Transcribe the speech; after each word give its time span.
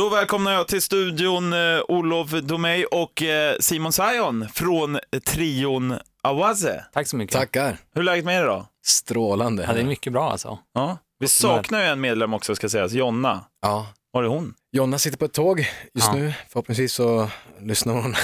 Då 0.00 0.08
välkomnar 0.08 0.52
jag 0.52 0.68
till 0.68 0.82
studion 0.82 1.52
eh, 1.52 1.80
Olof 1.88 2.30
Domey 2.30 2.84
och 2.84 3.22
eh, 3.22 3.56
Simon 3.60 3.92
Sayon 3.92 4.48
från 4.48 4.98
trion 5.26 5.94
Awaze. 6.22 6.84
Tack 6.92 7.06
så 7.06 7.16
mycket. 7.16 7.36
Tackar. 7.36 7.76
Hur 7.94 8.00
är 8.00 8.04
läget 8.04 8.24
med 8.24 8.40
er 8.42 8.46
då? 8.46 8.66
Strålande. 8.84 9.64
Ja, 9.68 9.72
det 9.74 9.80
är 9.80 9.84
mycket 9.84 10.12
bra 10.12 10.30
alltså. 10.30 10.58
Ja. 10.74 10.98
Vi 11.18 11.28
saknar 11.28 11.80
ju 11.80 11.86
en 11.86 12.00
medlem 12.00 12.34
också 12.34 12.54
ska 12.54 12.68
sägas, 12.68 12.92
Jonna. 12.92 13.44
Ja. 13.62 13.86
Var 14.12 14.22
är 14.22 14.28
hon? 14.28 14.54
Jonna 14.72 14.98
sitter 14.98 15.18
på 15.18 15.24
ett 15.24 15.32
tåg 15.32 15.58
just 15.94 16.06
Ja. 16.06 16.14
nu. 16.14 16.32
Förhoppningsvis 16.48 16.92
så 16.92 17.28
lyssnar 17.60 17.94
hon. 17.94 18.14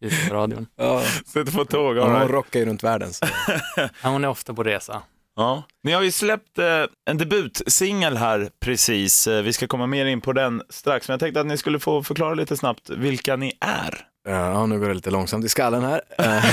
Just 0.00 0.28
på 0.28 0.34
radion. 0.34 0.66
Ja. 0.76 1.02
Sitter 1.26 1.52
på 1.52 1.64
tåg. 1.64 1.98
all 1.98 2.10
Hon 2.10 2.18
right. 2.18 2.30
rockar 2.30 2.60
ju 2.60 2.66
runt 2.66 2.82
världen. 2.82 3.12
Så. 3.12 3.26
Ja, 3.76 3.88
hon 4.02 4.24
är 4.24 4.28
ofta 4.28 4.54
på 4.54 4.62
resa. 4.62 5.02
Ja. 5.36 5.62
Ni 5.82 5.92
har 5.92 6.02
ju 6.02 6.10
släppt 6.10 6.58
eh, 6.58 6.84
en 7.10 7.18
debutsingel 7.18 8.16
här 8.16 8.48
precis. 8.60 9.26
Eh, 9.26 9.42
vi 9.42 9.52
ska 9.52 9.66
komma 9.66 9.86
mer 9.86 10.06
in 10.06 10.20
på 10.20 10.32
den 10.32 10.62
strax, 10.70 11.08
men 11.08 11.12
jag 11.12 11.20
tänkte 11.20 11.40
att 11.40 11.46
ni 11.46 11.56
skulle 11.56 11.78
få 11.78 12.02
förklara 12.02 12.34
lite 12.34 12.56
snabbt 12.56 12.90
vilka 12.90 13.36
ni 13.36 13.52
är. 13.60 14.06
Ja, 14.28 14.66
nu 14.66 14.78
går 14.80 14.88
det 14.88 14.94
lite 14.94 15.10
långsamt 15.10 15.44
i 15.44 15.48
skallen 15.48 15.82
här. 15.84 16.00
Eh, 16.18 16.44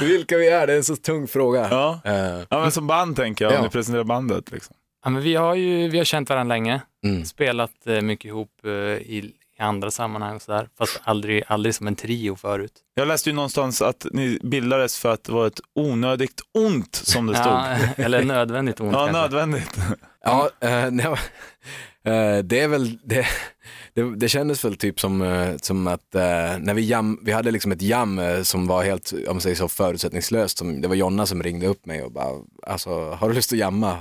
Vilka 0.00 0.36
vi 0.36 0.48
är, 0.48 0.66
det 0.66 0.72
är 0.72 0.76
en 0.76 0.84
så 0.84 0.96
tung 0.96 1.28
fråga. 1.28 1.68
Ja. 1.70 2.00
Eh, 2.04 2.40
Ja, 2.50 2.60
men 2.60 2.72
som 2.72 2.86
band 2.86 3.16
tänker 3.16 3.44
jag, 3.44 3.52
om 3.52 3.56
Ja. 3.56 3.62
ni 3.62 3.68
presenterar 3.68 4.04
bandet. 4.04 4.50
Liksom. 4.50 4.76
Ja, 5.04 5.10
men 5.10 5.22
vi 5.22 5.34
har 5.34 5.54
ju 5.54 5.88
vi 5.88 5.98
har 5.98 6.04
känt 6.04 6.28
varandra 6.28 6.54
länge, 6.54 6.80
Mm. 7.06 7.24
spelat 7.24 7.70
mycket 8.02 8.24
ihop 8.24 8.64
i, 9.00 9.30
i 9.58 9.62
andra 9.62 9.90
sammanhang 9.90 10.36
och 10.36 10.42
sådär, 10.42 10.68
fast 10.78 11.00
aldrig, 11.04 11.42
aldrig 11.46 11.74
som 11.74 11.86
en 11.86 11.96
trio 11.96 12.36
förut. 12.36 12.72
Jag 12.94 13.08
läste 13.08 13.30
ju 13.30 13.36
någonstans 13.36 13.82
att 13.82 14.06
ni 14.12 14.38
bildades 14.42 14.98
för 14.98 15.12
att 15.12 15.24
det 15.24 15.32
var 15.32 15.46
ett 15.46 15.60
onödigt 15.74 16.40
ont, 16.52 16.94
som 16.94 17.26
det 17.26 17.36
stod. 17.36 17.52
Ja, 17.52 17.76
eller 17.96 18.24
nödvändigt 18.24 18.80
ont 18.80 18.92
Ja, 18.92 19.12
nödvändigt. 19.12 19.78
Ja, 20.24 20.50
eh, 20.60 20.90
nej, 20.90 21.06
eh, 22.04 22.38
det 22.44 22.60
är 22.60 22.68
väl, 22.68 22.98
det, 23.04 23.26
det, 23.94 24.16
det 24.16 24.28
kändes 24.28 24.64
väl 24.64 24.76
typ 24.76 25.00
som, 25.00 25.22
eh, 25.22 25.56
som 25.56 25.86
att 25.86 26.14
eh, 26.14 26.58
när 26.58 26.74
vi 26.74 26.82
jam, 26.82 27.18
vi 27.22 27.32
hade 27.32 27.50
liksom 27.50 27.72
ett 27.72 27.82
jam 27.82 28.18
eh, 28.18 28.42
som 28.42 28.66
var 28.66 28.84
helt, 28.84 29.12
om 29.12 29.34
man 29.34 29.40
säger 29.40 29.56
så, 29.56 29.68
förutsättningslöst. 29.68 30.58
Som, 30.58 30.80
det 30.80 30.88
var 30.88 30.94
Jonna 30.94 31.26
som 31.26 31.42
ringde 31.42 31.66
upp 31.66 31.86
mig 31.86 32.02
och 32.02 32.12
bara, 32.12 32.32
alltså, 32.66 33.10
har 33.10 33.28
du 33.28 33.34
lust 33.34 33.52
att 33.52 33.58
jamma? 33.58 33.98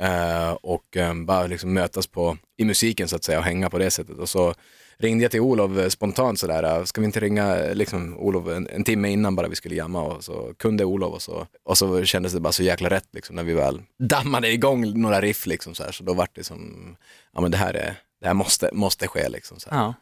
Eh, 0.00 0.52
och 0.52 0.96
eh, 0.96 1.14
bara 1.14 1.46
liksom 1.46 1.72
mötas 1.72 2.06
på, 2.06 2.36
i 2.56 2.64
musiken 2.64 3.08
så 3.08 3.16
att 3.16 3.24
säga 3.24 3.38
och 3.38 3.44
hänga 3.44 3.70
på 3.70 3.78
det 3.78 3.90
sättet. 3.90 4.18
Och 4.18 4.28
så 4.28 4.54
ringde 4.98 5.24
jag 5.24 5.30
till 5.30 5.40
Olof 5.40 5.78
eh, 5.78 5.88
spontant 5.88 6.38
sådär, 6.38 6.62
eh, 6.62 6.84
ska 6.84 7.00
vi 7.00 7.04
inte 7.04 7.20
ringa 7.20 7.56
liksom, 7.56 8.18
Olof 8.18 8.48
en, 8.48 8.68
en 8.68 8.84
timme 8.84 9.08
innan 9.08 9.36
bara 9.36 9.48
vi 9.48 9.56
skulle 9.56 9.74
jamma 9.74 10.02
och 10.02 10.24
så 10.24 10.54
kunde 10.56 10.84
Olof 10.84 11.14
och 11.14 11.22
så, 11.22 11.46
och 11.64 11.78
så 11.78 12.04
kändes 12.04 12.32
det 12.32 12.40
bara 12.40 12.52
så 12.52 12.62
jäkla 12.62 12.90
rätt 12.90 13.08
liksom 13.12 13.36
när 13.36 13.42
vi 13.42 13.54
väl 13.54 13.82
dammade 13.98 14.52
igång 14.52 15.00
några 15.00 15.20
riff 15.20 15.46
liksom 15.46 15.74
så 15.74 15.84
här, 15.84 15.92
så 15.92 16.04
då 16.04 16.14
vart 16.14 16.34
det 16.34 16.44
som, 16.44 16.96
ja 17.34 17.40
men 17.40 17.50
det 17.50 17.56
här 17.56 17.74
är, 17.74 17.94
det 18.20 18.26
här 18.26 18.34
måste, 18.34 18.70
måste 18.72 19.08
ske 19.08 19.28
liksom 19.28 19.60
så. 19.60 19.68
Ja. 19.72 19.94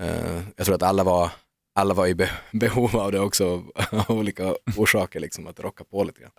Eh, 0.00 0.42
jag 0.56 0.66
tror 0.66 0.74
att 0.74 0.82
alla 0.82 1.04
var, 1.04 1.30
alla 1.74 1.94
var 1.94 2.06
i 2.06 2.14
be, 2.14 2.30
behov 2.52 2.96
av 2.96 3.12
det 3.12 3.20
också 3.20 3.62
av 3.90 4.04
olika 4.08 4.54
orsaker 4.76 5.20
liksom 5.20 5.46
att 5.46 5.60
rocka 5.60 5.84
på 5.84 6.04
lite 6.04 6.20
grann. 6.20 6.30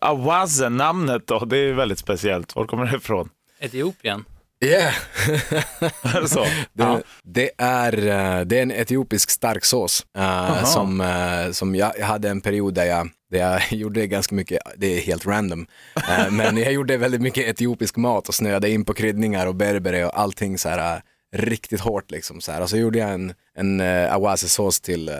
Awaze, 0.00 0.68
namnet 0.68 1.26
då, 1.26 1.38
det 1.38 1.56
är 1.56 1.72
väldigt 1.72 1.98
speciellt. 1.98 2.56
Var 2.56 2.66
kommer 2.66 2.86
det 2.86 2.96
ifrån? 2.96 3.30
Etiopien. 3.58 4.24
Yeah! 4.62 4.94
Är 6.16 6.20
det 6.20 6.28
så? 6.28 6.40
Det, 6.72 6.84
Ja. 6.84 7.00
det, 7.24 7.50
är, 7.58 7.98
eh, 7.98 8.44
det 8.44 8.58
är 8.58 8.62
en 8.62 8.70
etiopisk 8.70 9.30
starksås 9.30 10.06
uh, 10.18 10.64
som, 10.64 11.00
eh, 11.00 11.52
som 11.52 11.74
jag, 11.74 11.92
jag 11.98 12.06
hade 12.06 12.28
en 12.28 12.40
period 12.40 12.74
där 12.74 12.84
jag, 12.84 13.08
där 13.30 13.38
jag 13.38 13.60
gjorde 13.72 14.06
ganska 14.06 14.34
mycket, 14.34 14.62
det 14.76 14.86
är 14.86 15.00
helt 15.00 15.26
random, 15.26 15.66
eh, 16.08 16.30
men 16.30 16.56
jag 16.56 16.72
gjorde 16.72 16.96
väldigt 16.96 17.20
mycket 17.20 17.46
etiopisk 17.48 17.96
mat 17.96 18.28
och 18.28 18.34
snöade 18.34 18.70
in 18.70 18.84
på 18.84 18.94
kryddningar 18.94 19.46
och 19.46 19.54
berbere 19.54 20.06
och 20.06 20.20
allting 20.20 20.58
så 20.58 20.68
här 20.68 20.96
eh, 20.96 21.02
riktigt 21.36 21.80
hårt 21.80 22.10
liksom 22.10 22.40
så 22.40 22.52
här. 22.52 22.60
Och 22.60 22.70
så 22.70 22.76
gjorde 22.76 22.98
jag 22.98 23.10
en, 23.10 23.34
en 23.54 23.80
uh, 23.80 24.14
awase-sås 24.14 24.80
till, 24.80 25.08
eh, 25.08 25.14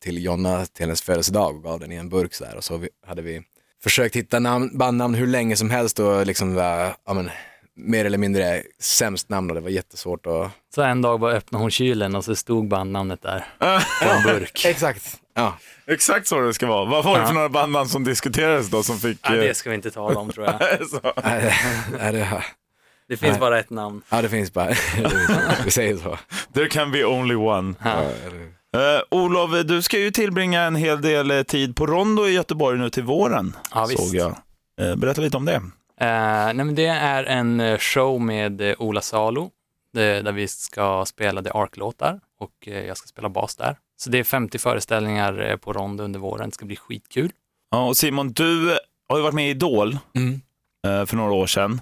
till 0.00 0.24
Jonna 0.24 0.66
till 0.66 0.84
hennes 0.84 1.02
födelsedag 1.02 1.56
och 1.56 1.62
gav 1.62 1.80
den 1.80 1.92
i 1.92 1.96
en 1.96 2.08
burk 2.08 2.34
så 2.34 2.44
här 2.44 2.56
och 2.56 2.64
så 2.64 2.76
vi, 2.76 2.88
hade 3.06 3.22
vi 3.22 3.42
försökt 3.82 4.16
hitta 4.16 4.38
namn, 4.38 4.78
bandnamn 4.78 5.14
hur 5.14 5.26
länge 5.26 5.56
som 5.56 5.70
helst 5.70 5.98
och 5.98 6.26
liksom 6.26 6.56
ja 7.04 7.14
men, 7.14 7.30
mer 7.76 8.04
eller 8.04 8.18
mindre 8.18 8.62
sämst 8.80 9.28
namn 9.28 9.50
och 9.50 9.54
det 9.54 9.60
var 9.60 9.70
jättesvårt 9.70 10.26
att 10.26 10.50
Så 10.74 10.82
en 10.82 11.02
dag 11.02 11.20
bara 11.20 11.32
öppnade 11.32 11.62
hon 11.64 11.70
kylen 11.70 12.14
och 12.16 12.24
så 12.24 12.36
stod 12.36 12.68
bandnamnet 12.68 13.22
där 13.22 13.44
på 14.02 14.08
en 14.10 14.22
burk. 14.22 14.64
Exakt. 14.64 15.20
Ja. 15.34 15.58
Exakt 15.86 16.26
så 16.26 16.40
det 16.40 16.54
ska 16.54 16.66
vara. 16.66 16.84
Vad 16.84 17.04
var 17.04 17.20
det 17.20 17.26
för 17.26 17.34
några 17.34 17.48
bandnamn 17.48 17.88
som 17.88 18.04
diskuterades 18.04 18.68
då 18.70 18.82
som 18.82 18.98
fick... 18.98 19.18
Ja, 19.22 19.34
eh, 19.34 19.40
det 19.40 19.54
ska 19.56 19.70
vi 19.70 19.76
inte 19.76 19.90
tala 19.90 20.20
om 20.20 20.30
tror 20.30 20.46
jag. 20.46 20.88
så. 20.90 21.00
Nej, 21.24 21.54
nej, 21.98 22.12
det, 22.12 22.42
Det 23.08 23.16
finns 23.16 23.30
Nej. 23.30 23.40
bara 23.40 23.58
ett 23.58 23.70
namn. 23.70 24.02
ja, 24.08 24.22
det 24.22 24.28
finns 24.28 24.52
bara, 24.52 24.68
vi 25.64 25.70
säger 25.70 25.96
så. 25.96 26.18
There 26.54 26.68
can 26.68 26.92
be 26.92 27.04
only 27.04 27.34
one. 27.34 27.74
Ja. 27.84 28.02
Uh, 28.76 29.00
Olof, 29.10 29.50
du 29.64 29.82
ska 29.82 29.98
ju 29.98 30.10
tillbringa 30.10 30.62
en 30.62 30.76
hel 30.76 31.00
del 31.02 31.30
eh, 31.30 31.42
tid 31.42 31.76
på 31.76 31.86
Rondo 31.86 32.26
i 32.26 32.32
Göteborg 32.32 32.78
nu 32.78 32.90
till 32.90 33.02
våren, 33.02 33.56
Ja, 33.74 33.86
visst. 33.86 34.06
såg 34.06 34.14
jag. 34.14 34.36
Eh, 34.80 34.96
berätta 34.96 35.20
lite 35.20 35.36
om 35.36 35.44
det. 35.44 35.62
Eh, 36.00 36.06
nej, 36.54 36.54
men 36.54 36.74
det 36.74 36.86
är 36.86 37.24
en 37.24 37.60
eh, 37.60 37.78
show 37.78 38.20
med 38.20 38.60
eh, 38.60 38.74
Ola 38.78 39.00
Salo, 39.00 39.50
där 39.92 40.32
vi 40.32 40.48
ska 40.48 41.04
spela 41.04 41.42
The 41.42 41.50
Ark-låtar 41.50 42.20
och 42.40 42.52
jag 42.66 42.96
ska 42.96 43.06
spela 43.08 43.28
bas 43.28 43.56
där. 43.56 43.76
Så 43.96 44.10
det 44.10 44.18
är 44.18 44.24
50 44.24 44.58
föreställningar 44.58 45.56
på 45.56 45.72
Rondo 45.72 46.04
under 46.04 46.20
våren, 46.20 46.48
det 46.48 46.54
ska 46.54 46.66
bli 46.66 46.76
skitkul. 46.76 47.32
Ja, 47.70 47.86
och 47.86 47.96
Simon, 47.96 48.32
du 48.32 48.78
har 49.08 49.16
ju 49.16 49.22
varit 49.22 49.34
med 49.34 49.46
i 49.46 49.50
Idol 49.50 49.98
Mm. 50.14 50.40
för 51.06 51.16
några 51.16 51.32
år 51.32 51.46
sedan. 51.46 51.80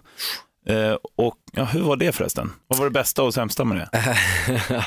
Och 1.16 1.36
ja, 1.52 1.64
hur 1.64 1.80
var 1.82 1.96
det 1.96 2.12
förresten? 2.12 2.52
Vad 2.66 2.78
var 2.78 2.86
det 2.86 2.90
bästa 2.90 3.22
och 3.22 3.34
sämsta 3.34 3.64
med 3.64 3.76
det? 3.76 4.16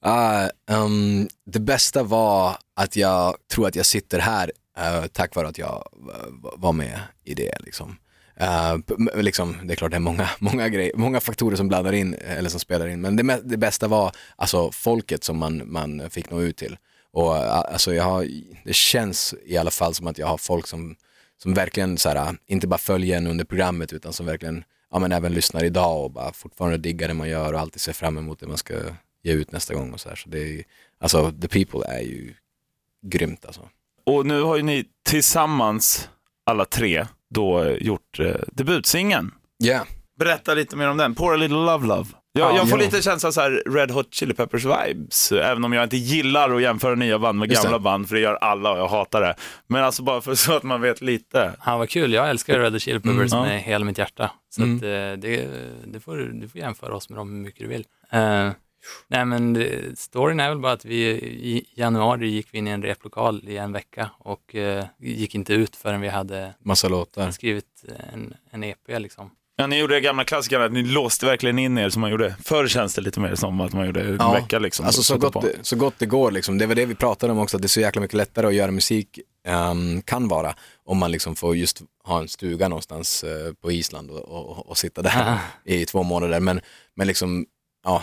Ah, 0.00 0.48
ehm, 0.70 1.28
det 1.46 1.60
bästa 1.60 2.02
var 2.02 2.56
att 2.76 2.96
jag 2.96 3.34
tror 3.52 3.66
att 3.68 3.76
jag 3.76 3.86
sitter 3.86 4.18
här 4.18 4.52
eh, 4.78 5.06
tack 5.06 5.34
vare 5.34 5.48
att 5.48 5.58
jag 5.58 5.88
var 6.56 6.72
med 6.72 7.00
i 7.24 7.34
det. 7.34 7.56
Liksom. 7.60 7.96
Eh, 8.40 8.76
liksom, 9.14 9.56
det 9.64 9.74
är 9.74 9.76
klart 9.76 9.90
det 9.90 9.96
är 9.96 10.00
många, 10.00 10.28
många, 10.38 10.68
grejer, 10.68 10.92
många 10.94 11.20
faktorer 11.20 11.56
som 11.56 11.68
blandar 11.68 11.92
in, 11.92 12.14
eller 12.14 12.48
som 12.48 12.60
spelar 12.60 12.86
in, 12.86 13.00
men 13.00 13.16
det, 13.16 13.40
det 13.44 13.56
bästa 13.56 13.88
var 13.88 14.12
alltså 14.36 14.70
folket 14.72 15.24
som 15.24 15.38
man, 15.38 15.62
man 15.72 16.10
fick 16.10 16.30
nå 16.30 16.42
ut 16.42 16.56
till. 16.56 16.76
Och 17.12 17.36
eh, 17.36 17.58
alltså 17.58 17.94
jag 17.94 18.04
har, 18.04 18.28
det 18.64 18.74
känns 18.74 19.34
i 19.44 19.56
alla 19.56 19.70
fall 19.70 19.94
som 19.94 20.06
att 20.06 20.18
jag 20.18 20.26
har 20.26 20.38
folk 20.38 20.66
som, 20.66 20.96
som 21.42 21.54
verkligen 21.54 21.98
så 21.98 22.08
här, 22.08 22.16
eh, 22.16 22.32
inte 22.46 22.66
bara 22.66 22.78
följer 22.78 23.16
en 23.16 23.26
under 23.26 23.44
programmet 23.44 23.92
utan 23.92 24.12
som 24.12 24.26
verkligen 24.26 24.64
ja, 24.90 24.98
men 24.98 25.12
även 25.12 25.32
lyssnar 25.32 25.64
idag 25.64 26.04
och 26.04 26.10
bara 26.10 26.32
fortfarande 26.32 26.78
diggar 26.78 27.08
det 27.08 27.14
man 27.14 27.28
gör 27.28 27.52
och 27.52 27.60
alltid 27.60 27.80
ser 27.80 27.92
fram 27.92 28.18
emot 28.18 28.40
det 28.40 28.46
man 28.46 28.58
ska 28.58 28.74
ge 29.22 29.32
ut 29.32 29.52
nästa 29.52 29.74
gång 29.74 29.92
och 29.92 30.00
så 30.00 30.08
här. 30.08 30.16
Så 30.16 30.28
det 30.28 30.38
är 30.38 30.64
alltså 30.98 31.32
the 31.32 31.48
people 31.48 31.86
är 31.88 32.00
ju 32.00 32.34
grymt 33.06 33.44
alltså. 33.46 33.68
Och 34.04 34.26
nu 34.26 34.42
har 34.42 34.56
ju 34.56 34.62
ni 34.62 34.84
tillsammans, 35.02 36.08
alla 36.46 36.64
tre, 36.64 37.06
då 37.34 37.62
eh, 37.62 37.76
gjort 37.80 38.18
eh, 38.20 38.34
debutsingeln. 38.52 39.30
Ja, 39.58 39.80
Berätta 40.18 40.54
lite 40.54 40.76
mer 40.76 40.88
om 40.88 40.96
den, 40.96 41.14
Pour 41.14 41.34
a 41.34 41.36
little 41.36 41.56
love 41.56 41.86
love. 41.86 42.08
Jag, 42.32 42.52
Ja, 42.52 42.56
jag 42.56 42.68
får 42.70 42.78
ja. 42.80 42.84
lite 42.84 43.02
känsla 43.02 43.32
så 43.32 43.40
här 43.40 43.62
Red 43.66 43.90
Hot 43.90 44.14
Chili 44.14 44.34
Peppers 44.34 44.64
vibes, 44.64 45.32
även 45.32 45.64
om 45.64 45.72
jag 45.72 45.82
inte 45.84 45.96
gillar 45.96 46.50
att 46.54 46.62
jämföra 46.62 46.94
nya 46.94 47.18
band 47.18 47.38
med 47.38 47.50
Just 47.50 47.62
gamla 47.62 47.78
det. 47.78 47.82
band, 47.82 48.08
för 48.08 48.14
det 48.14 48.20
gör 48.20 48.34
alla 48.34 48.72
och 48.72 48.78
jag 48.78 48.88
hatar 48.88 49.20
det. 49.20 49.34
Men 49.66 49.84
alltså 49.84 50.02
bara 50.02 50.20
för 50.20 50.34
så 50.44 50.56
att 50.56 50.62
man 50.62 50.80
vet 50.80 51.00
lite. 51.00 51.52
Ja, 51.66 51.76
vad 51.78 51.88
kul, 51.88 52.12
jag 52.12 52.30
älskar 52.30 52.58
Red 52.58 52.72
Hot 52.72 52.82
Chili 52.82 53.00
Peppers 53.00 53.32
Mm, 53.32 53.44
ja. 53.44 53.44
med 53.44 53.62
hela 53.62 53.84
mitt 53.84 53.98
hjärta. 53.98 54.30
Så 54.50 54.62
Mm. 54.62 54.76
att, 54.76 54.82
eh, 54.82 54.88
det, 54.88 55.48
det 55.86 56.00
får, 56.00 56.16
du 56.16 56.48
får 56.48 56.60
jämföra 56.60 56.94
oss 56.96 57.08
med 57.08 57.18
dem 57.18 57.30
hur 57.32 57.38
mycket 57.40 57.60
du 57.60 57.66
vill. 57.68 57.84
Eh, 58.12 58.50
nej 59.08 59.24
men 59.24 59.66
storyn 59.96 60.40
är 60.40 60.48
väl 60.48 60.58
bara 60.58 60.72
att 60.72 60.84
vi 60.84 61.04
i 61.04 61.66
januari 61.74 62.28
gick 62.28 62.46
vi 62.50 62.58
in 62.58 62.68
i 62.68 62.70
en 62.70 62.82
replokal 62.82 63.48
i 63.48 63.56
en 63.56 63.72
vecka 63.72 64.10
och 64.18 64.54
eh, 64.54 64.84
gick 64.98 65.34
inte 65.34 65.52
ut 65.54 65.76
förrän 65.76 66.00
vi 66.00 66.08
hade 66.08 66.54
massa 66.64 66.88
låtar. 66.88 67.30
skrivit 67.30 67.84
en, 68.12 68.34
en 68.50 68.64
EP 68.64 68.78
liksom. 68.88 69.30
Ja, 69.58 69.66
ni 69.66 69.78
gjorde 69.78 69.94
det 69.94 70.00
gamla 70.00 70.24
klassikerna, 70.24 70.64
att 70.64 70.72
ni 70.72 70.82
låste 70.82 71.26
verkligen 71.26 71.58
in 71.58 71.78
er 71.78 71.88
som 71.88 72.00
man 72.00 72.10
gjorde. 72.10 72.36
Förr 72.44 72.66
känns 72.66 72.94
det 72.94 73.00
lite 73.00 73.20
mer 73.20 73.34
som 73.34 73.60
att 73.60 73.72
man 73.72 73.86
gjorde 73.86 74.00
en 74.00 74.16
Ja, 74.20 74.32
vecka 74.32 74.58
liksom. 74.58 74.86
Alltså 74.86 75.02
så 75.02 75.18
gott, 75.18 75.42
det, 75.42 75.52
så 75.62 75.76
gott 75.76 75.94
det 75.98 76.06
går 76.06 76.30
liksom. 76.30 76.58
Det 76.58 76.66
var 76.66 76.74
det 76.74 76.86
vi 76.86 76.94
pratade 76.94 77.32
om 77.32 77.38
också, 77.38 77.56
att 77.56 77.62
det 77.62 77.66
är 77.66 77.68
så 77.68 77.80
jäkla 77.80 78.00
mycket 78.02 78.16
lättare 78.16 78.46
att 78.46 78.54
göra 78.54 78.70
musik 78.70 79.18
ehm, 79.46 80.02
kan 80.02 80.28
vara 80.28 80.54
om 80.84 80.98
man 80.98 81.10
liksom 81.12 81.36
får 81.36 81.56
just 81.56 81.82
ha 82.04 82.20
en 82.20 82.28
stuga 82.28 82.68
någonstans 82.68 83.24
eh, 83.24 83.52
på 83.62 83.72
Island 83.72 84.10
och, 84.10 84.18
och, 84.28 84.68
och 84.68 84.78
sitta 84.78 85.02
där 85.02 85.38
i 85.64 85.84
två 85.84 86.02
månader. 86.02 86.40
Men, 86.40 86.60
men 86.96 87.06
liksom, 87.06 87.46
ja, 87.84 88.02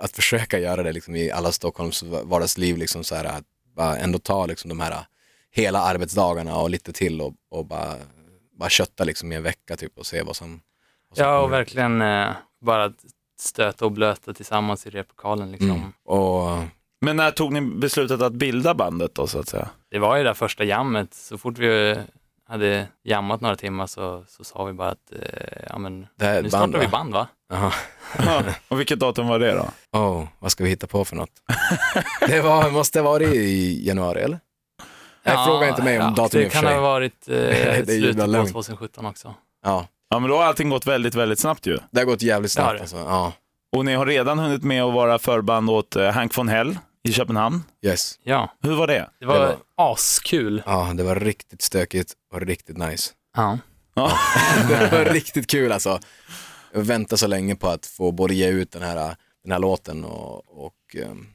att 0.00 0.12
försöka 0.12 0.58
göra 0.58 0.82
det 0.82 0.92
liksom 0.92 1.16
i 1.16 1.30
alla 1.30 1.52
Stockholms 1.52 2.02
vardagsliv, 2.02 2.76
liksom 2.76 3.04
så 3.04 3.14
här, 3.14 3.24
att 3.24 3.44
bara 3.76 3.96
ändå 3.96 4.18
ta 4.18 4.46
liksom 4.46 4.68
de 4.68 4.80
här 4.80 5.06
hela 5.50 5.80
arbetsdagarna 5.80 6.56
och 6.56 6.70
lite 6.70 6.92
till 6.92 7.20
och, 7.20 7.34
och 7.50 7.66
bara, 7.66 7.94
bara 8.58 8.68
kötta 8.68 9.04
liksom 9.04 9.32
i 9.32 9.36
en 9.36 9.42
vecka 9.42 9.76
typ 9.76 9.98
och 9.98 10.06
se 10.06 10.22
vad 10.22 10.36
som, 10.36 10.60
vad 11.08 11.16
som 11.16 11.26
Ja, 11.26 11.38
och 11.38 11.44
kommer. 11.44 11.56
verkligen 11.56 12.02
eh, 12.02 12.28
bara 12.60 12.92
stöta 13.40 13.84
och 13.84 13.92
blöta 13.92 14.34
tillsammans 14.34 14.86
i 14.86 14.90
replokalen 14.90 15.52
liksom. 15.52 15.70
Mm. 15.70 15.92
Och 16.04 16.58
Men 17.00 17.16
när 17.16 17.30
tog 17.30 17.52
ni 17.52 17.60
beslutet 17.60 18.22
att 18.22 18.32
bilda 18.32 18.74
bandet 18.74 19.14
då 19.14 19.26
så 19.26 19.38
att 19.38 19.48
säga? 19.48 19.68
Det 19.90 19.98
var 19.98 20.16
ju 20.16 20.22
det 20.22 20.28
där 20.28 20.34
första 20.34 20.64
jammet, 20.64 21.14
så 21.14 21.38
fort 21.38 21.58
vi 21.58 21.96
hade 22.48 22.86
jammat 23.04 23.40
några 23.40 23.56
timmar 23.56 23.86
så, 23.86 24.24
så 24.28 24.44
sa 24.44 24.64
vi 24.64 24.72
bara 24.72 24.88
att 24.88 25.12
eh, 25.12 25.66
ja, 25.70 25.78
men, 25.78 26.06
Det 26.18 26.24
här 26.24 26.34
är 26.36 26.42
nu 26.42 26.46
ett 26.46 26.52
band 26.52 26.70
startar 26.72 26.78
vi 26.78 26.86
va? 26.86 26.98
band 26.98 27.12
va? 27.12 27.28
Jaha. 27.50 27.72
Ja. 28.18 28.42
Och 28.68 28.78
vilket 28.80 28.98
datum 28.98 29.28
var 29.28 29.38
det 29.38 29.52
då? 29.52 29.98
Oh, 29.98 30.24
vad 30.38 30.52
ska 30.52 30.64
vi 30.64 30.70
hitta 30.70 30.86
på 30.86 31.04
för 31.04 31.16
något? 31.16 31.30
det 32.28 32.40
var, 32.40 32.70
måste 32.70 33.00
ha 33.00 33.04
varit 33.10 33.28
i 33.34 33.86
januari 33.88 34.20
eller? 34.22 34.40
Nej, 35.24 35.46
fråga 35.46 35.68
inte 35.68 35.82
mig 35.82 36.00
om 36.00 36.14
datum 36.14 36.40
i 36.40 36.42
Det 36.42 36.46
och 36.46 36.52
för 36.52 36.60
kan 36.60 36.68
sig. 36.68 36.74
ha 36.74 36.80
varit 36.82 37.14
Det 37.26 37.62
är 37.62 37.78
eh, 37.78 37.84
slutet 37.84 38.20
på 38.20 38.26
lugnt. 38.26 38.52
2017 38.52 39.06
också. 39.06 39.34
Ja, 39.64 39.86
Ja, 40.10 40.18
men 40.18 40.30
då 40.30 40.36
har 40.36 40.44
allting 40.44 40.70
gått 40.70 40.86
väldigt, 40.86 41.14
väldigt 41.14 41.38
snabbt 41.38 41.66
ju. 41.66 41.78
det 41.90 42.00
har 42.00 42.04
gått 42.06 42.22
jävligt 42.22 42.56
Det 42.56 42.62
har 42.62 42.68
snabbt 42.76 42.90
det. 42.92 42.96
alltså. 42.96 43.10
Ja, 43.10 43.32
Och 43.76 43.84
ni 43.84 43.94
har 43.94 44.06
redan 44.06 44.38
hunnit 44.38 44.62
med 44.62 44.82
att 44.84 44.94
vara 44.94 45.18
förband 45.18 45.70
åt 45.70 45.96
eh, 45.96 46.10
Hank 46.10 46.38
von 46.38 46.48
Hell 46.48 46.78
i 47.08 47.12
Köpenhamn. 47.12 47.62
yes. 47.82 48.18
Ja, 48.22 48.52
Hur 48.62 48.74
var 48.76 48.86
det? 48.86 49.10
det 49.20 49.26
var, 49.26 49.38
var- 49.38 49.56
askul. 49.92 50.62
Ja, 50.66 50.92
det 50.94 51.02
var 51.02 51.16
riktigt 51.20 51.62
stökigt 51.62 52.12
och 52.32 52.40
riktigt 52.40 52.76
nice. 52.76 53.12
Ja. 53.36 53.58
Ja. 53.94 54.18
det 54.68 54.88
var 54.92 55.04
riktigt 55.04 55.46
kul 55.46 55.72
alltså. 55.72 56.00
Jag 56.72 56.80
väntade 56.80 57.18
så 57.18 57.26
länge 57.26 57.56
på 57.56 57.68
att 57.68 57.86
få 57.86 58.12
både 58.12 58.34
ge 58.34 58.48
ut 58.48 58.72
den 58.72 58.82
här, 58.82 59.16
den 59.42 59.52
här 59.52 59.58
låten 59.58 60.04
och, 60.04 60.64
och, 60.66 60.96
ehm, 61.02 61.26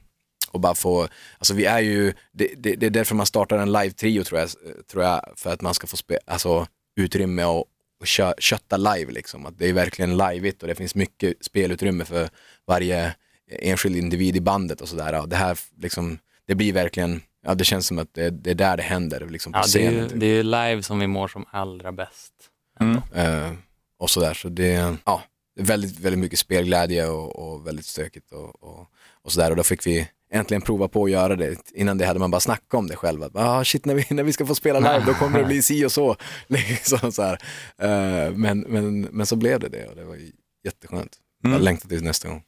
och 0.50 0.60
bara 0.60 0.74
få, 0.74 1.08
alltså 1.38 1.54
vi 1.54 1.64
är 1.64 1.80
ju, 1.80 2.14
det, 2.32 2.48
det, 2.56 2.76
det 2.76 2.86
är 2.86 2.90
därför 2.90 3.14
man 3.14 3.26
startar 3.26 3.58
en 3.58 3.72
live-trio 3.72 4.24
tror 4.24 4.40
jag, 4.40 4.48
tror 4.90 5.04
jag, 5.04 5.32
för 5.36 5.52
att 5.52 5.60
man 5.60 5.74
ska 5.74 5.86
få 5.86 5.96
spe, 5.96 6.18
alltså, 6.26 6.66
utrymme 6.96 7.44
och, 7.44 7.64
och 8.00 8.06
kö, 8.06 8.34
kötta 8.38 8.76
live 8.76 9.12
liksom. 9.12 9.46
Att 9.46 9.58
det 9.58 9.68
är 9.68 9.72
verkligen 9.72 10.16
liveigt 10.16 10.62
och 10.62 10.68
det 10.68 10.74
finns 10.74 10.94
mycket 10.94 11.44
spelutrymme 11.44 12.04
för 12.04 12.28
varje 12.66 13.14
enskild 13.60 13.96
individ 13.96 14.36
i 14.36 14.40
bandet 14.40 14.80
och 14.80 14.88
sådär. 14.88 15.26
Det 15.26 15.36
här 15.36 15.58
liksom, 15.76 16.18
det 16.46 16.54
blir 16.54 16.72
verkligen, 16.72 17.20
ja 17.46 17.54
det 17.54 17.64
känns 17.64 17.86
som 17.86 17.98
att 17.98 18.14
det, 18.14 18.30
det 18.30 18.50
är 18.50 18.54
där 18.54 18.76
det 18.76 18.82
händer 18.82 19.26
liksom 19.30 19.52
på 19.52 19.58
Ja, 19.58 19.64
det, 19.72 19.86
är 19.86 19.92
ju, 19.92 20.08
typ. 20.08 20.20
det 20.20 20.26
är 20.26 20.34
ju 20.34 20.42
live 20.42 20.82
som 20.82 20.98
vi 20.98 21.06
mår 21.06 21.28
som 21.28 21.44
allra 21.50 21.92
bäst. 21.92 22.32
Mm. 22.80 23.00
Eh, 23.14 23.52
och 23.98 24.10
sådär. 24.10 24.34
Så 24.34 24.48
det, 24.48 24.96
ja, 25.04 25.22
det 25.56 25.62
är 25.62 25.66
väldigt, 25.66 26.00
väldigt 26.00 26.18
mycket 26.18 26.38
spelglädje 26.38 27.06
och, 27.06 27.36
och 27.36 27.66
väldigt 27.66 27.86
stökigt 27.86 28.32
och, 28.32 28.62
och, 28.62 28.86
och 29.22 29.32
sådär. 29.32 29.50
Och 29.50 29.56
då 29.56 29.62
fick 29.62 29.86
vi 29.86 30.08
äntligen 30.32 30.62
prova 30.62 30.88
på 30.88 31.04
att 31.04 31.10
göra 31.10 31.36
det. 31.36 31.70
Innan 31.74 31.98
det 31.98 32.06
hade 32.06 32.20
man 32.20 32.30
bara 32.30 32.40
snackat 32.40 32.74
om 32.74 32.86
det 32.86 32.96
själv. 32.96 33.22
Att, 33.22 33.36
ah, 33.36 33.64
shit, 33.64 33.84
när 33.84 33.94
vi, 33.94 34.06
när 34.10 34.22
vi 34.22 34.32
ska 34.32 34.46
få 34.46 34.54
spela 34.54 34.78
live 34.78 35.04
då 35.06 35.14
kommer 35.14 35.38
det 35.38 35.44
bli 35.44 35.62
si 35.62 35.84
och 35.84 35.92
så. 35.92 36.16
Liksom 36.46 37.12
så 37.12 37.22
här. 37.22 37.38
Eh, 37.78 38.32
men, 38.32 38.60
men, 38.60 39.00
men 39.00 39.26
så 39.26 39.36
blev 39.36 39.60
det 39.60 39.68
det 39.68 39.86
och 39.86 39.96
det 39.96 40.04
var 40.04 40.18
jätteskönt. 40.64 41.16
Mm. 41.44 41.52
Jag 41.52 41.62
längtar 41.62 41.88
till 41.88 42.02
nästa 42.02 42.28
gång. 42.28 42.42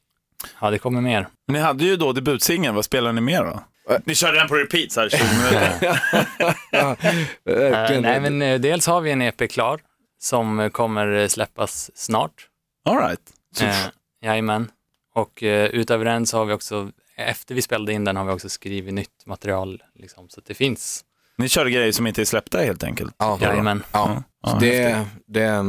Ja, 0.60 0.70
det 0.70 0.78
kommer 0.78 1.00
mer. 1.00 1.28
Ni 1.52 1.58
hade 1.58 1.84
ju 1.84 1.96
då 1.96 2.12
debutsingeln, 2.12 2.74
vad 2.74 2.84
spelar 2.84 3.12
ni 3.12 3.20
mer 3.20 3.44
då? 3.44 3.60
Äh. 3.94 4.00
Ni 4.04 4.14
körde 4.14 4.38
den 4.38 4.48
på 4.48 4.54
repeat 4.54 4.92
så 4.92 5.00
här 5.00 5.08
20 5.08 5.18
minuter. 5.38 6.00
Ja, 6.70 6.96
verkligen. 7.44 8.02
nej, 8.02 8.20
men 8.20 8.42
eh, 8.42 8.60
dels 8.60 8.86
har 8.86 9.00
vi 9.00 9.10
en 9.10 9.22
EP 9.22 9.50
klar 9.50 9.80
som 10.18 10.70
kommer 10.72 11.12
eh, 11.12 11.28
släppas 11.28 11.90
snart. 11.94 12.32
All 12.88 12.98
right. 12.98 13.20
Eh, 13.60 13.76
jajamän. 14.22 14.70
Och 15.14 15.42
eh, 15.42 15.66
utöver 15.66 16.04
den 16.04 16.26
så 16.26 16.38
har 16.38 16.44
vi 16.44 16.52
också, 16.52 16.90
efter 17.16 17.54
vi 17.54 17.62
spelade 17.62 17.92
in 17.92 18.04
den 18.04 18.16
har 18.16 18.24
vi 18.24 18.32
också 18.32 18.48
skrivit 18.48 18.94
nytt 18.94 19.26
material. 19.26 19.82
Liksom, 19.94 20.28
så 20.28 20.40
att 20.40 20.46
det 20.46 20.54
finns. 20.54 21.04
Ni 21.38 21.48
körde 21.48 21.70
grejer 21.70 21.92
som 21.92 22.06
inte 22.06 22.20
är 22.20 22.24
släppta 22.24 22.58
helt 22.58 22.84
enkelt. 22.84 23.14
ja, 23.18 23.38
Jajamän. 23.40 23.82
Ja, 23.92 24.22
Ja, 24.42 24.50
så 24.50 24.58
det, 24.58 25.04
det, 25.26 25.64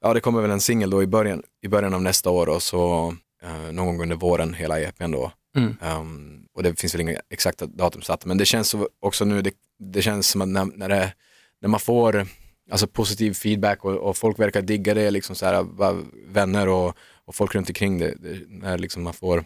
ja, 0.00 0.14
det 0.14 0.20
kommer 0.20 0.40
väl 0.40 0.50
en 0.50 0.60
singel 0.60 0.90
då 0.90 1.02
i 1.02 1.06
början, 1.06 1.42
i 1.62 1.68
början 1.68 1.94
av 1.94 2.02
nästa 2.02 2.30
år 2.30 2.48
och 2.48 2.62
så 2.62 3.14
eh, 3.44 3.72
någon 3.72 3.86
gång 3.86 4.02
under 4.02 4.16
våren 4.16 4.54
hela 4.54 4.80
EPn 4.80 5.10
då. 5.10 5.32
Mm. 5.56 5.76
Ehm, 5.82 6.46
och 6.54 6.62
det 6.62 6.80
finns 6.80 6.94
väl 6.94 7.00
inga 7.00 7.20
exakta 7.30 7.66
datum 7.66 8.02
satt, 8.02 8.24
men 8.24 8.38
det 8.38 8.44
känns 8.44 8.68
så 8.68 8.88
också 9.00 9.24
nu, 9.24 9.42
det, 9.42 9.54
det 9.78 10.02
känns 10.02 10.28
som 10.28 10.40
att 10.40 10.48
när, 10.48 10.64
när, 10.64 10.88
det, 10.88 11.12
när 11.60 11.68
man 11.68 11.80
får 11.80 12.26
alltså 12.70 12.86
positiv 12.86 13.34
feedback 13.34 13.84
och, 13.84 13.94
och 13.94 14.16
folk 14.16 14.38
verkar 14.38 14.62
digga 14.62 14.94
det, 14.94 15.10
liksom 15.10 15.36
så 15.36 15.46
här, 15.46 15.66
vänner 16.32 16.68
och, 16.68 16.96
och 17.24 17.34
folk 17.34 17.54
runt 17.54 17.70
omkring 17.70 17.98
det, 17.98 18.14
det, 18.14 18.40
när 18.48 18.78
liksom 18.78 19.02
man 19.02 19.14
får 19.14 19.44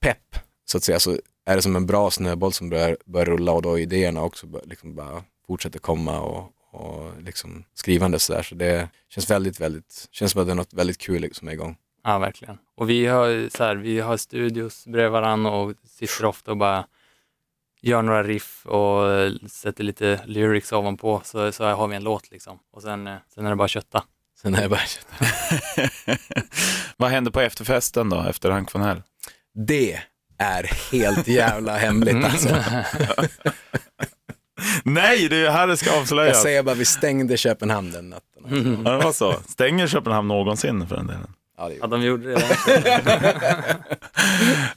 pepp 0.00 0.36
så 0.64 0.76
att 0.76 0.84
säga, 0.84 1.00
så 1.00 1.18
är 1.46 1.56
det 1.56 1.62
som 1.62 1.76
en 1.76 1.86
bra 1.86 2.10
snöboll 2.10 2.52
som 2.52 2.70
börjar, 2.70 2.96
börjar 3.04 3.26
rulla 3.26 3.52
och 3.52 3.62
då 3.62 3.78
idéerna 3.78 4.22
också 4.22 4.46
bör, 4.46 4.62
liksom 4.64 4.94
bara 4.94 5.24
fortsätter 5.46 5.78
komma 5.78 6.20
och, 6.20 6.52
och 6.70 7.22
liksom 7.22 7.64
skrivande 7.74 8.18
så 8.18 8.32
där. 8.32 8.42
Så 8.42 8.54
det 8.54 8.88
känns 9.08 9.30
väldigt, 9.30 9.60
väldigt, 9.60 10.08
känns 10.10 10.32
som 10.32 10.40
att 10.40 10.46
det 10.46 10.52
är 10.52 10.56
något 10.56 10.72
väldigt 10.72 10.98
kul 10.98 11.22
liksom 11.22 11.48
är 11.48 11.52
igång. 11.52 11.76
Ja, 12.04 12.18
verkligen. 12.18 12.58
Och 12.76 12.90
vi 12.90 13.06
har, 13.06 13.56
så 13.56 13.64
här, 13.64 13.76
vi 13.76 14.00
har 14.00 14.16
studios 14.16 14.86
bredvid 14.86 15.12
varandra 15.12 15.50
och 15.50 15.72
sitter 15.88 16.24
ofta 16.24 16.50
och 16.50 16.56
bara 16.56 16.86
gör 17.82 18.02
några 18.02 18.22
riff 18.22 18.66
och 18.66 19.02
sätter 19.50 19.84
lite 19.84 20.20
lyrics 20.26 20.72
ovanpå 20.72 21.20
så, 21.24 21.52
så 21.52 21.64
har 21.64 21.88
vi 21.88 21.96
en 21.96 22.04
låt 22.04 22.30
liksom. 22.30 22.58
Och 22.72 22.82
sen, 22.82 23.06
eh, 23.06 23.16
sen 23.34 23.46
är 23.46 23.50
det 23.50 23.56
bara 23.56 23.68
kötta. 23.68 24.04
Sen 24.42 24.54
är 24.54 24.62
det 24.62 24.68
bara, 24.68 24.80
vad 26.96 27.10
hände 27.10 27.30
på 27.30 27.40
efterfesten 27.40 28.08
då, 28.10 28.20
efter 28.22 28.50
Hank 28.50 28.74
von 28.74 28.82
Hell? 28.82 29.02
det 29.66 29.98
är 30.38 30.92
helt 30.92 31.28
jävla 31.28 31.76
hemligt 31.76 32.24
alltså. 32.24 32.48
Nej, 34.84 35.28
det 35.28 35.46
är 35.46 35.50
här 35.50 35.66
det 35.66 35.76
ska 35.76 35.90
Jag 35.90 36.00
avslöjas. 36.00 36.42
säger 36.42 36.62
bara, 36.62 36.74
vi 36.74 36.84
stängde 36.84 37.36
Köpenhamn 37.36 37.90
den 37.90 38.10
natten. 38.10 38.44
Alltså. 38.44 38.82
Ja, 38.84 38.90
det 38.98 39.04
var 39.04 39.12
så. 39.12 39.32
Stänger 39.48 39.86
Köpenhamn 39.86 40.28
någonsin 40.28 40.88
för 40.88 40.96
den 40.96 41.06
delen? 41.06 41.32
Ja, 41.58 41.68
det 41.68 41.74
Ja, 41.74 41.80
gjorde 41.80 41.96
de 41.96 42.04
gjorde 42.04 42.32
det. 42.34 43.76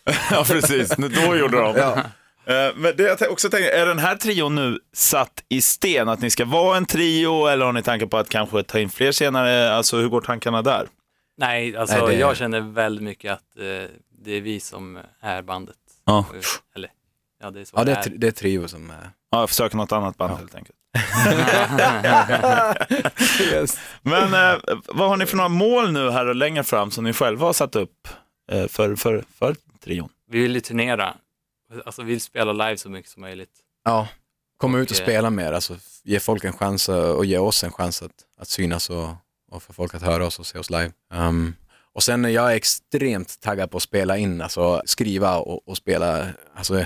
Ja, 0.31 0.43
precis. 0.47 0.97
Nu- 0.97 1.07
Då 1.09 1.35
gjorde 1.35 1.57
de. 1.57 1.75
Ja. 1.75 1.97
Eh, 2.45 2.71
Men 2.75 2.95
det 2.97 3.21
jag 3.21 3.31
också 3.31 3.49
tänker, 3.49 3.69
är 3.69 3.85
den 3.85 3.99
här 3.99 4.15
trion 4.15 4.55
nu 4.55 4.79
satt 4.93 5.43
i 5.49 5.61
sten? 5.61 6.09
Att 6.09 6.21
ni 6.21 6.29
ska 6.29 6.45
vara 6.45 6.77
en 6.77 6.85
trio 6.85 7.47
eller 7.47 7.65
har 7.65 7.73
ni 7.73 7.83
tankar 7.83 8.05
på 8.07 8.17
att 8.17 8.29
kanske 8.29 8.63
ta 8.63 8.79
in 8.79 8.89
fler 8.89 9.11
senare? 9.11 9.73
Alltså 9.73 9.97
hur 9.97 10.07
går 10.09 10.21
tankarna 10.21 10.61
där? 10.61 10.87
Nej, 11.37 11.77
alltså 11.77 11.97
Nej, 11.97 12.07
det- 12.15 12.19
jag 12.21 12.37
känner 12.37 12.59
väldigt 12.61 13.03
mycket 13.03 13.31
att 13.33 13.57
eh, 13.57 13.63
det 14.23 14.31
är 14.37 14.41
vi 14.41 14.59
som 14.59 14.99
är 15.21 15.41
bandet. 15.41 15.75
Ja, 16.05 16.25
Eller, 16.75 16.89
ja 17.43 17.51
det 17.51 17.61
är 17.61 17.65
så 17.65 17.73
ja, 17.77 17.83
det 17.83 17.91
det 17.91 17.97
är, 17.97 18.09
det 18.17 18.27
är 18.27 18.31
trio 18.31 18.67
som 18.67 18.89
är... 18.89 19.09
ja 19.31 19.39
jag 19.39 19.49
försöker 19.49 19.77
något 19.77 19.91
annat 19.91 20.17
band 20.17 20.37
helt 20.37 20.55
enkelt. 20.55 20.75
Yes. 23.39 23.79
Men 24.01 24.33
eh, 24.33 24.61
vad 24.87 25.09
har 25.09 25.17
ni 25.17 25.25
för 25.25 25.37
några 25.37 25.49
mål 25.49 25.91
nu 25.91 26.09
här 26.09 26.25
och 26.25 26.35
längre 26.35 26.63
fram 26.63 26.91
som 26.91 27.03
ni 27.03 27.13
själva 27.13 27.45
har 27.45 27.53
satt 27.53 27.75
upp 27.75 28.07
eh, 28.51 28.67
för, 28.67 28.95
för, 28.95 29.23
för 29.39 29.55
trion? 29.83 30.09
Vi 30.29 30.41
vill 30.41 30.55
ju 30.55 30.61
turnera. 30.61 31.15
Alltså 31.85 32.03
vi 32.03 32.11
vill 32.11 32.21
spela 32.21 32.53
live 32.53 32.77
så 32.77 32.89
mycket 32.89 33.11
som 33.11 33.21
möjligt. 33.21 33.51
Ja, 33.85 34.07
komma 34.57 34.79
ut 34.79 34.91
och 34.91 34.97
eh, 34.97 35.03
spela 35.03 35.29
mer, 35.29 35.53
alltså 35.53 35.77
ge 36.03 36.19
folk 36.19 36.43
en 36.43 36.53
chans 36.53 36.89
och 36.89 37.25
ge 37.25 37.37
oss 37.37 37.63
en 37.63 37.71
chans 37.71 38.01
att, 38.01 38.11
att 38.37 38.47
synas 38.47 38.89
och, 38.89 39.09
och 39.51 39.63
för 39.63 39.73
folk 39.73 39.95
att 39.95 40.01
höra 40.01 40.25
oss 40.25 40.39
och 40.39 40.45
se 40.45 40.59
oss 40.59 40.69
live. 40.69 40.91
Um, 41.13 41.55
och 41.93 42.03
sen 42.03 42.25
är 42.25 42.29
jag 42.29 42.55
extremt 42.55 43.41
taggad 43.41 43.71
på 43.71 43.77
att 43.77 43.83
spela 43.83 44.17
in, 44.17 44.41
alltså 44.41 44.81
skriva 44.85 45.37
och, 45.37 45.67
och 45.67 45.77
spela, 45.77 46.27
alltså 46.55 46.85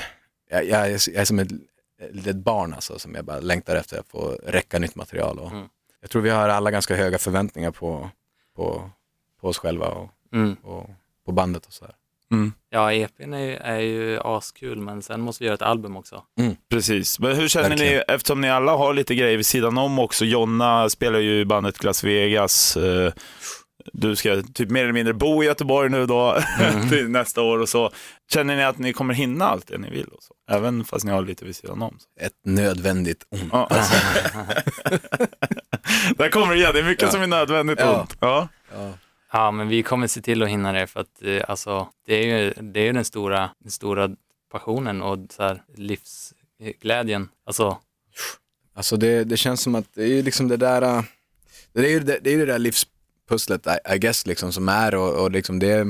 jag, 0.50 0.66
jag, 0.66 0.82
är, 0.82 0.90
jag 0.90 1.22
är 1.22 1.26
som 1.26 1.40
ett 1.40 1.52
litet 2.12 2.36
barn 2.36 2.74
alltså 2.74 3.00
som 3.00 3.16
jag 3.16 3.26
bara 3.26 3.40
längtar 3.40 3.76
efter 3.76 4.00
att 4.00 4.08
få 4.08 4.38
räcka 4.46 4.80
nytt 4.80 4.96
material 4.96 5.40
och 5.40 5.52
Mm. 5.52 5.68
jag 6.02 6.10
tror 6.10 6.22
vi 6.22 6.30
har 6.30 6.50
alla 6.50 6.72
ganska 6.72 6.96
höga 6.96 7.18
förväntningar 7.18 7.72
på, 7.72 8.10
på, 8.56 8.90
på 9.42 9.48
oss 9.48 9.58
själva 9.58 9.88
och, 9.88 10.10
Mm. 10.34 10.56
och 10.64 10.90
på 11.26 11.32
bandet 11.32 11.66
och 11.66 11.74
så 11.74 11.86
här. 11.86 11.96
Mm. 12.32 12.54
Ja, 12.70 12.94
EPn 12.94 13.34
är, 13.34 13.40
ju- 13.46 13.56
är 13.56 13.80
ju 13.80 14.20
askul, 14.20 14.80
men 14.80 15.02
sen 15.02 15.22
måste 15.22 15.44
vi 15.44 15.46
göra 15.46 15.54
ett 15.56 15.62
album 15.62 15.98
också. 15.98 16.24
Precis, 16.70 17.20
men 17.20 17.36
hur 17.36 17.48
känner 17.48 17.70
ni, 17.70 17.76
Verkligen. 17.76 18.04
eftersom 18.08 18.42
ni 18.42 18.50
alla 18.50 18.72
har 18.76 18.94
lite 18.94 19.16
grejer 19.16 19.38
vid 19.38 19.46
sidan 19.46 19.78
om 19.78 20.00
också, 20.00 20.26
Jonna 20.26 20.90
spelar 20.90 21.20
ju 21.20 21.40
i 21.40 21.46
bandet 21.46 21.84
Las 21.84 22.04
Vegas, 22.04 22.78
eh, 22.78 23.14
du 23.94 24.16
ska 24.16 24.42
typ 24.54 24.70
mer 24.70 24.84
eller 24.84 24.94
mindre 24.94 25.14
bo 25.14 25.44
i 25.44 25.46
Göteborg 25.46 25.90
nu 25.90 26.06
då, 26.06 26.38
till 26.90 27.10
nästa 27.10 27.42
år 27.42 27.60
och 27.60 27.70
så. 27.70 27.92
Känner 28.34 28.56
ni 28.56 28.64
att 28.64 28.78
ni 28.78 28.94
kommer 28.94 29.14
hinna 29.14 29.46
allt 29.46 29.68
det 29.68 29.78
ni 29.78 29.90
vill? 29.90 30.08
Och 30.08 30.24
så? 30.24 30.34
Även 30.52 30.86
fast 30.86 31.06
ni 31.06 31.12
har 31.12 31.22
lite 31.22 31.46
vid 31.46 31.56
sidan 31.56 31.82
om? 31.82 31.98
Så. 32.00 32.26
Ett 32.26 32.34
nödvändigt 32.46 33.26
ont. 33.30 33.50
Ja. 33.52 33.70
Där 36.18 36.30
kommer 36.30 36.54
det 36.54 36.60
igen, 36.60 36.72
det 36.74 36.80
är 36.80 36.84
mycket 36.84 37.02
Ja. 37.04 37.12
som 37.12 37.22
är 37.22 37.28
nödvändigt 37.28 37.80
Ja. 37.80 38.02
ont. 38.02 38.18
Ja. 38.20 38.48
Ja. 38.74 38.94
Ja, 39.32 39.52
men 39.52 39.68
vi 39.68 39.84
kommer 39.84 40.08
se 40.08 40.22
till 40.22 40.44
att 40.44 40.50
hinna 40.50 40.72
det 40.72 40.88
för 40.88 41.00
att 41.00 41.24
eh, 41.24 41.42
alltså, 41.48 41.88
det 42.08 42.14
är 42.16 42.38
ju, 42.40 42.54
det 42.62 42.80
är 42.80 42.84
ju 42.86 42.92
den, 42.94 43.06
stora, 43.06 43.50
den 43.60 43.72
stora 43.72 44.10
passionen 44.52 45.02
och 45.02 45.18
så 45.30 45.44
här, 45.44 45.62
livsglädjen. 45.76 47.30
Alltså, 47.46 47.78
Alltså 48.78 48.98
det, 48.98 49.24
det 49.24 49.38
känns 49.38 49.62
som 49.62 49.76
att 49.76 49.86
det 49.94 50.04
är 50.04 50.24
liksom 50.24 50.48
det 50.48 50.58
där, 50.58 50.82
äh, 50.82 51.02
det 51.74 51.80
är 51.80 51.90
ju 51.90 52.00
det, 52.00 52.20
det, 52.22 52.34
är 52.34 52.38
det 52.38 52.46
där 52.46 52.60
livspusslet 53.30 53.68
I, 53.68 53.96
I 53.96 53.98
guess 54.00 54.26
liksom 54.28 54.52
som 54.52 54.70
är 54.70 54.96
och, 54.96 55.24
och 55.24 55.32
liksom 55.32 55.60
det, 55.60 55.72
är, 55.72 55.86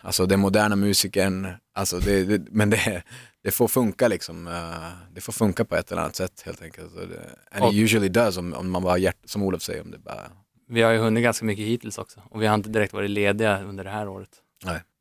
alltså 0.00 0.26
den 0.26 0.40
moderna 0.40 0.76
musiken, 0.76 1.46
alltså 1.74 1.98
det, 1.98 2.24
det, 2.24 2.50
men 2.50 2.70
det, 2.70 3.02
det 3.44 3.50
får 3.50 3.68
funka 3.68 4.08
liksom, 4.08 4.46
äh, 4.46 5.12
det 5.14 5.20
får 5.20 5.32
funka 5.32 5.64
på 5.64 5.76
ett 5.76 5.92
eller 5.92 6.02
annat 6.02 6.16
sätt 6.16 6.42
helt 6.46 6.62
enkelt. 6.62 6.92
Så 6.92 6.98
det, 6.98 7.30
and 7.52 7.64
Och- 7.64 7.74
it 7.74 7.84
usually 7.84 8.08
does 8.08 8.36
om, 8.36 8.54
om 8.54 8.70
man 8.70 8.82
bara 8.82 8.92
har 8.92 8.98
hjärt, 8.98 9.16
som 9.24 9.42
Olof 9.42 9.62
säger, 9.62 9.82
om 9.82 9.90
det 9.90 9.98
bara, 9.98 10.30
vi 10.68 10.82
har 10.82 10.92
ju 10.92 10.98
hunnit 10.98 11.22
ganska 11.22 11.44
mycket 11.44 11.64
hittills 11.66 11.98
också 11.98 12.20
och 12.30 12.42
vi 12.42 12.46
har 12.46 12.54
inte 12.54 12.68
direkt 12.68 12.92
varit 12.92 13.10
lediga 13.10 13.62
under 13.62 13.84
det 13.84 13.90
här 13.90 14.08
året. 14.08 14.30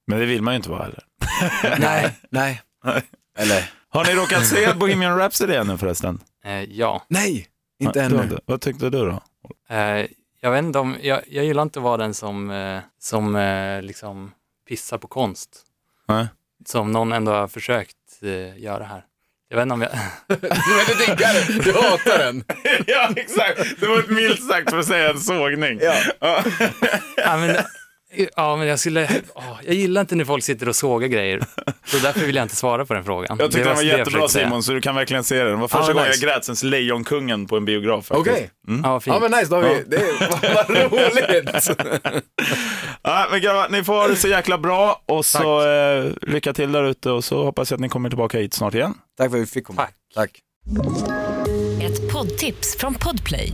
Men 0.07 0.19
det 0.19 0.25
vill 0.25 0.41
man 0.41 0.53
ju 0.53 0.55
inte 0.55 0.69
vara 0.69 0.83
heller. 0.83 1.03
nej, 1.79 2.17
nej, 2.29 2.61
Nej. 2.83 3.03
eller 3.37 3.71
Har 3.89 4.05
ni 4.05 4.13
råkat 4.15 4.45
se 4.45 4.73
Bohemian 4.73 5.17
Rhapsody 5.17 5.53
ännu 5.53 5.77
förresten? 5.77 6.19
Eh, 6.45 6.63
ja, 6.63 7.03
nej, 7.07 7.47
Inte 7.79 8.01
ännu. 8.01 8.37
Vad 8.45 8.61
tyckte 8.61 8.89
du 8.89 8.97
då? 9.05 9.21
Eh, 9.75 10.05
jag 10.43 10.51
vet 10.51 10.63
inte 10.63 10.79
om, 10.79 10.97
jag, 11.01 11.21
jag 11.27 11.45
gillar 11.45 11.63
inte 11.63 11.79
att 11.79 11.83
vara 11.83 11.97
den 11.97 12.13
som, 12.13 12.51
eh, 12.51 12.79
som 12.99 13.35
eh, 13.35 13.81
liksom 13.81 14.31
pissar 14.67 14.97
på 14.97 15.07
konst. 15.07 15.49
Nej. 16.07 16.27
Som 16.65 16.91
någon 16.91 17.11
ändå 17.11 17.31
har 17.31 17.47
försökt 17.47 17.97
eh, 18.21 18.59
göra 18.59 18.83
här. 18.83 19.05
Jag 19.49 19.57
vet 19.57 19.63
inte 19.63 19.73
om 19.73 19.81
jag... 19.81 19.91
Du 20.27 21.05
diggar 21.05 21.63
du 21.63 21.73
hatar 21.73 22.17
den. 22.17 22.43
ja, 22.87 23.09
exakt. 23.15 23.79
Det 23.79 23.87
var 23.87 23.99
ett 23.99 24.09
milt 24.09 24.43
sagt 24.43 24.69
för 24.69 24.79
att 24.79 24.85
säga 24.85 25.09
en 25.09 25.19
sågning. 25.19 25.79
Ja. 25.81 26.43
ja, 27.17 27.37
men, 27.37 27.55
ja, 28.35 28.55
men 28.55 28.67
jag 28.67 28.79
skulle... 28.79 29.09
åh, 29.35 29.43
jag 29.65 29.75
gillar 29.75 30.01
inte 30.01 30.15
när 30.15 30.25
folk 30.25 30.43
sitter 30.43 30.69
och 30.69 30.75
sågar 30.75 31.07
grejer. 31.07 31.39
Så 31.85 31.97
därför 31.97 32.25
vill 32.25 32.35
jag 32.35 32.43
inte 32.43 32.55
svara 32.55 32.85
på 32.85 32.93
den 32.93 33.03
frågan. 33.03 33.37
Jag 33.39 33.51
tyckte 33.51 33.57
Det 33.59 33.63
den 33.69 33.75
var 33.75 33.83
det 33.83 33.89
jag 33.89 33.97
jättebra. 33.99 34.27
Simon, 34.27 34.63
så 34.63 34.71
du 34.71 34.81
kan 34.81 34.95
verkligen 34.95 35.23
se 35.23 35.37
den. 35.43 35.47
Det 35.47 35.55
var 35.55 35.67
första 35.67 35.87
Ja, 35.87 35.93
gången 35.93 36.07
nice. 36.09 36.25
jag 36.25 36.33
grät 36.35 36.45
sen 36.57 36.69
Lejonkungen 36.69 37.45
på 37.47 37.57
en 37.57 37.65
biograf. 37.65 38.11
Okej, 38.11 38.49
Ja, 38.83 38.99
fint. 38.99 39.15
ja 39.15 39.19
men 39.29 39.39
nice, 39.39 39.49
då 39.49 39.55
har 39.55 39.63
vi, 39.63 39.83
det 39.87 39.95
är, 39.95 40.55
vad 40.55 40.69
roligt. 40.91 42.23
Ja, 43.03 43.27
men 43.31 43.41
grabbar, 43.41 43.69
ni 43.69 43.83
får 43.83 43.93
ha 43.93 44.07
det 44.07 44.15
så 44.15 44.27
jäkla 44.27 44.57
bra 44.57 45.01
och 45.05 45.25
så 45.25 45.67
eh, 45.67 46.05
lycka 46.21 46.53
till 46.53 46.71
där 46.71 46.83
ute 46.83 47.09
och 47.11 47.23
så 47.23 47.43
hoppas 47.43 47.71
jag 47.71 47.77
att 47.77 47.81
ni 47.81 47.89
kommer 47.89 48.09
tillbaka 48.09 48.37
hit 48.39 48.53
snart 48.53 48.73
igen. 48.73 48.93
Tack 49.17 49.29
för 49.31 49.37
att 49.37 49.43
vi 49.43 49.47
fick 49.47 49.65
komma. 49.65 49.81
Tack. 49.81 49.93
Tack. 50.15 50.31
Ett 51.83 52.11
poddtips 52.13 52.77
från 52.77 52.93
Podplay. 52.93 53.53